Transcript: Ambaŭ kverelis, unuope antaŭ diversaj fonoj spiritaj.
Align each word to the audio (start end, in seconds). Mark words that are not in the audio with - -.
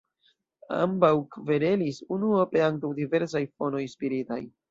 Ambaŭ 0.77 1.11
kverelis, 1.35 1.99
unuope 2.17 2.65
antaŭ 2.69 2.93
diversaj 3.03 3.45
fonoj 3.51 3.85
spiritaj. 3.95 4.43